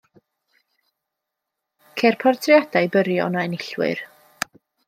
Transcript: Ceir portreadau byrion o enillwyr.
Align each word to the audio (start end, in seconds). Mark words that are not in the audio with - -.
Ceir 2.03 2.17
portreadau 2.25 2.91
byrion 2.97 3.41
o 3.41 3.47
enillwyr. 3.47 4.07